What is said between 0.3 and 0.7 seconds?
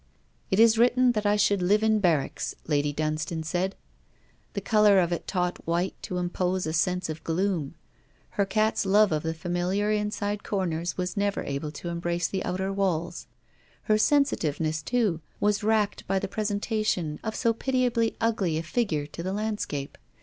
'It